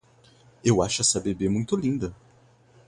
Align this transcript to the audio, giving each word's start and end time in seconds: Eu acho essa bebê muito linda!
Eu 0.65 0.81
acho 0.81 1.01
essa 1.03 1.19
bebê 1.19 1.47
muito 1.47 1.75
linda! 1.75 2.15